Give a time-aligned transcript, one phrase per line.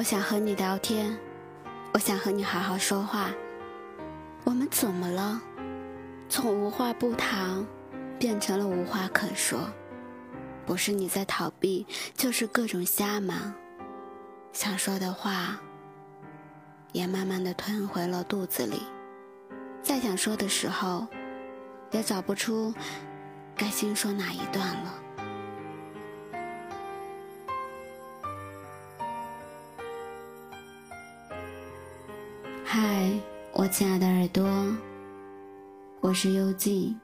[0.00, 1.14] 我想和你聊天，
[1.92, 3.30] 我想和你好好说话。
[4.44, 5.38] 我们怎么了？
[6.26, 7.66] 从无话不谈
[8.18, 9.70] 变成了无话可说。
[10.64, 13.52] 不是你在逃避，就是各种瞎忙。
[14.54, 15.60] 想说的话
[16.92, 18.80] 也慢慢的吞回了肚子里。
[19.82, 21.06] 再想说的时候，
[21.90, 22.72] 也找不出
[23.54, 24.94] 该先说哪一段了。
[32.72, 33.10] 嗨，
[33.52, 34.48] 我亲爱的耳朵，
[36.00, 36.96] 我是幽静，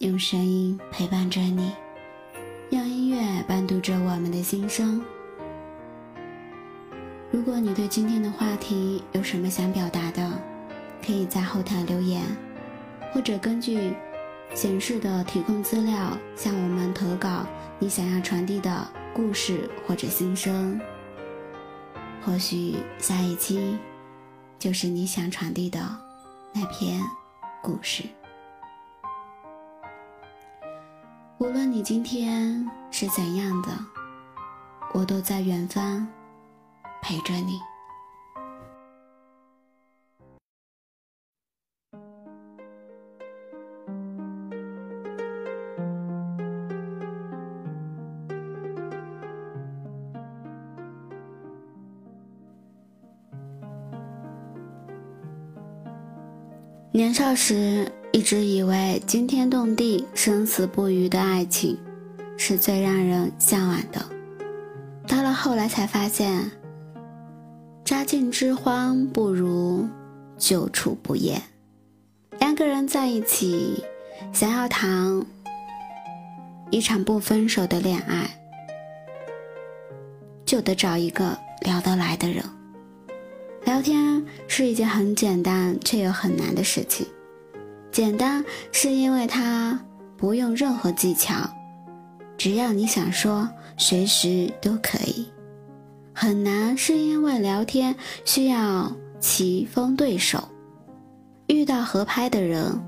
[0.00, 1.72] 用声音陪伴着你，
[2.68, 5.02] 用音乐伴读着我们的心声。
[7.30, 10.30] 如果你对今天的话题有什么想表达的，
[11.02, 12.20] 可以在后台留言，
[13.14, 13.94] 或者根据
[14.52, 17.46] 显示的提供资料向我们投稿
[17.78, 20.78] 你想要传递的故事或者心声。
[22.22, 23.78] 或许下一期。
[24.62, 25.80] 就是你想传递的
[26.52, 27.02] 那篇
[27.60, 28.04] 故事。
[31.38, 33.76] 无论你今天是怎样的，
[34.94, 36.06] 我都在远方
[37.02, 37.60] 陪着你。
[56.94, 61.74] 年少时，一直以为惊天动地、生死不渝的爱情
[62.36, 64.04] 是最让人向往的。
[65.08, 66.50] 到了后来，才发现，
[67.82, 69.88] 扎尽之荒不如
[70.36, 71.40] 久处不厌。
[72.38, 73.82] 两个人在一起，
[74.30, 75.24] 想要谈
[76.68, 78.28] 一场不分手的恋爱，
[80.44, 82.44] 就得找一个聊得来的人。
[83.64, 87.06] 聊天是一件很简单却又很难的事情。
[87.90, 89.78] 简单是因为它
[90.16, 91.34] 不用任何技巧，
[92.36, 95.26] 只要你想说，随时都可以。
[96.12, 100.48] 很难是因为聊天需要棋逢对手，
[101.46, 102.78] 遇到合拍的人，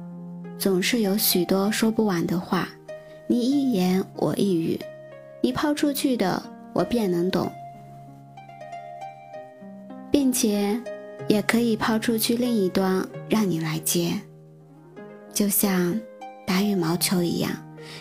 [0.58, 2.68] 总是有许多说不完的话。
[3.26, 4.78] 你一言我一语，
[5.40, 6.42] 你抛出去的，
[6.74, 7.50] 我便能懂。
[10.14, 10.80] 并且，
[11.26, 14.12] 也可以抛出去另一端让你来接，
[15.32, 16.00] 就像
[16.46, 17.50] 打羽毛球一样，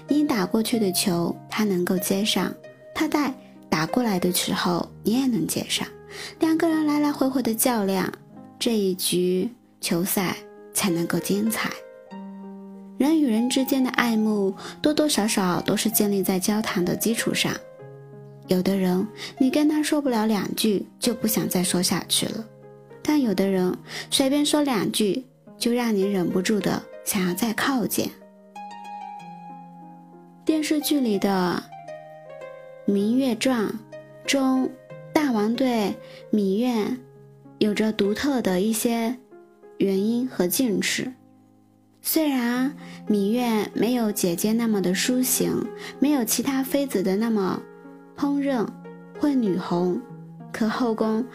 [0.07, 2.53] 你打过去的球，他能够接上；
[2.93, 3.33] 他在
[3.67, 5.87] 打过来的时候，你也能接上。
[6.39, 8.07] 两个人来来回回的较量，
[8.59, 9.49] 这一局
[9.81, 10.37] 球赛
[10.71, 11.71] 才能够精彩。
[12.99, 14.53] 人与人之间的爱慕，
[14.83, 17.51] 多多少少都是建立在交谈的基础上。
[18.53, 19.07] 有的人，
[19.39, 22.45] 你跟他说不了两句就不想再说下去了；
[23.01, 23.75] 但有的人，
[24.11, 25.25] 随便说两句
[25.57, 28.11] 就让你忍不住的想要再靠近。
[30.45, 31.63] 电视剧里的
[32.91, 33.65] 《芈月传》
[34.31, 34.69] 中，
[35.11, 35.95] 大王对
[36.31, 36.95] 芈月
[37.57, 39.17] 有着独特的一些
[39.77, 41.11] 原因和矜持。
[42.03, 42.75] 虽然
[43.07, 45.65] 芈月没有姐姐那么的抒情，
[45.99, 47.59] 没有其他妃子的那么。
[48.17, 48.67] 烹饪
[49.19, 49.99] 会女红，
[50.51, 51.25] 可后宫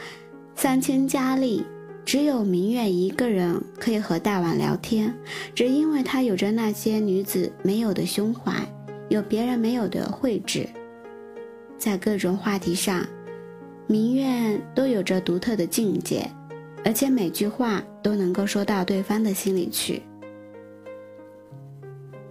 [0.55, 1.65] 三千佳丽，
[2.05, 5.15] 只有明月一个人可以和大王聊天，
[5.55, 8.53] 只因为她有着那些女子没有的胸怀，
[9.09, 10.69] 有别人没有的慧智，
[11.77, 13.05] 在各种话题上，
[13.87, 16.31] 明月都有着独特的境界，
[16.85, 20.03] 而且每句话都能够说到对方的心里去。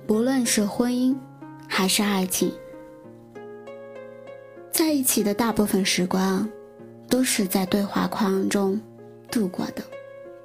[0.06, 1.16] 不论是婚姻，
[1.68, 2.52] 还是爱情。
[4.78, 6.48] 在一起的大部分时光，
[7.10, 8.80] 都是在对话框中
[9.32, 9.82] 度过的，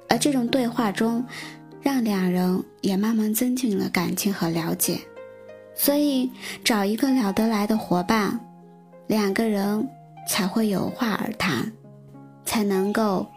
[0.09, 1.23] 而这种对话中，
[1.83, 4.99] 让两人也慢慢增进了感情和了解。
[5.75, 6.31] 所以，
[6.63, 8.39] 找一个聊得来的伙伴，
[9.05, 9.87] 两个人
[10.27, 11.71] 才会有话而谈，
[12.43, 13.27] 才能够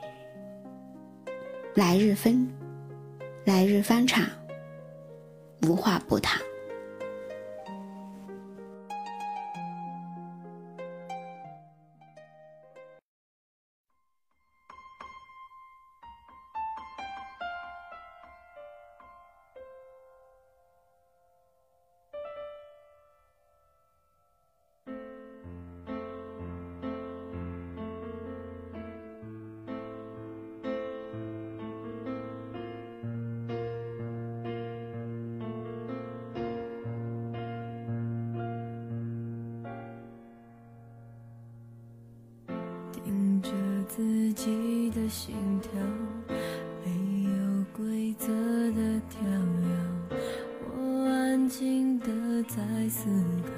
[1.74, 2.48] 来日分，
[3.44, 4.24] 来日方长，
[5.68, 6.40] 无话不谈。
[45.08, 45.70] 心跳，
[46.84, 48.26] 没有规则
[48.72, 50.18] 的跳跃。
[50.68, 52.06] 我安静的
[52.44, 53.08] 在思
[53.44, 53.52] 考，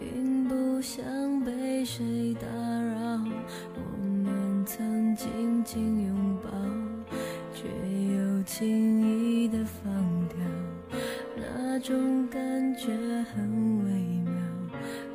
[0.00, 1.04] 并不想
[1.44, 3.20] 被谁打扰。
[3.74, 6.48] 我们曾紧紧拥抱，
[7.54, 7.66] 却
[8.16, 9.92] 又轻易的放
[10.28, 10.98] 掉，
[11.36, 12.86] 那种感觉
[13.34, 13.90] 很微
[14.24, 14.32] 妙。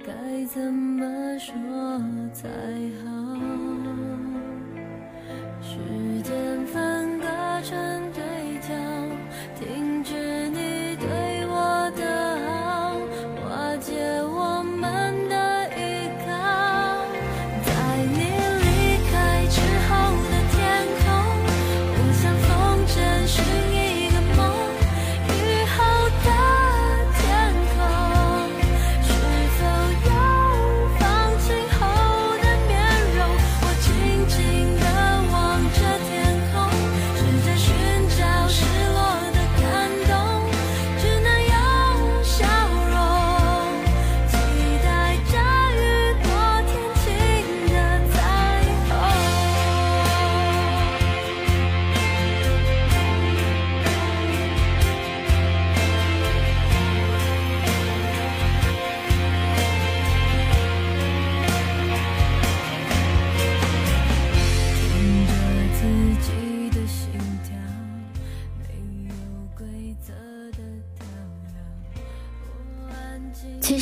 [0.06, 1.54] 该怎么说
[2.34, 2.48] 才
[3.04, 3.09] 好？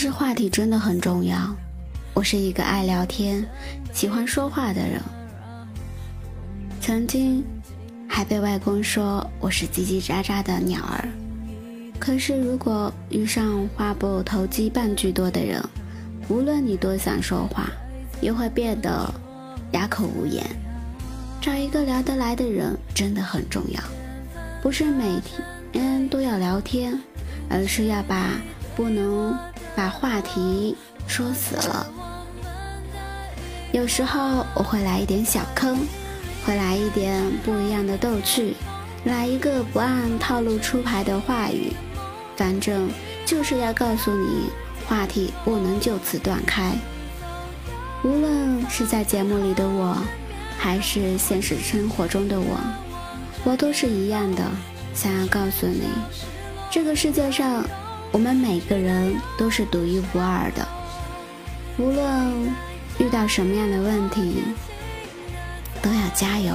[0.08, 1.54] 实话题真的很重要。
[2.14, 3.46] 我是一个爱聊天、
[3.92, 5.02] 喜欢说话的人。
[6.80, 7.44] 曾经
[8.08, 11.10] 还被外公说我是叽叽喳喳的鸟儿。
[12.00, 15.62] 可是如果遇上话不投机半句多的人，
[16.30, 17.70] 无论你多想说话，
[18.22, 19.14] 也会变得
[19.74, 20.42] 哑口无言。
[21.42, 23.84] 找一个聊得来的人真的很重要，
[24.62, 25.20] 不是每
[25.74, 26.98] 天都要聊天，
[27.50, 28.40] 而是要把
[28.74, 29.38] 不能
[29.78, 30.76] 把话题
[31.06, 31.88] 说死了。
[33.72, 35.78] 有时候我会来一点小坑，
[36.44, 38.56] 会来一点不一样的逗趣，
[39.06, 41.74] 来一个不按套路出牌的话语，
[42.36, 42.90] 反正
[43.24, 44.50] 就是要告诉你，
[44.88, 46.72] 话题不能就此断开。
[48.04, 49.96] 无论是在节目里的我，
[50.58, 52.58] 还是现实生活中的我，
[53.44, 54.44] 我都是一样的，
[54.96, 55.84] 想要告诉你，
[56.72, 57.64] 这个世界上，
[58.12, 60.68] 我们每个人都是独一无二的。
[61.78, 62.56] 无论
[62.98, 64.44] 遇到什么样的问题，
[65.82, 66.54] 都要加油。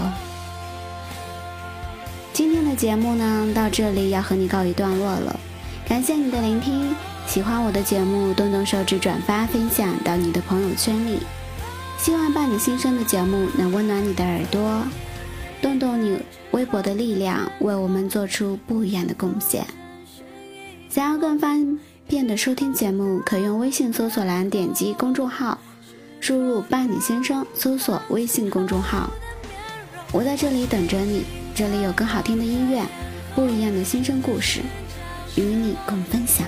[2.32, 5.38] 今天的节目呢，到这里要和你告一段落了，
[5.86, 6.94] 感谢你的聆听。
[7.26, 11.20] 喜欢我的节目，动动手指转发分享到你的朋友圈里。
[11.98, 14.82] 希望伴你心声的节目能温暖你的耳朵，
[15.60, 16.18] 动动你
[16.50, 19.64] 微薄的力量，为我们做出不一样的贡献。
[20.92, 25.58] 想要更方便的收听节目，可用微信搜索栏点击公众号，
[26.20, 29.08] 输入“伴你先生”，搜索微信公众号。
[30.12, 31.24] 我在这里等着你，
[31.54, 32.84] 这里有更好听的音乐，
[33.34, 34.60] 不一样的新生故事，
[35.34, 36.46] 与你共分享。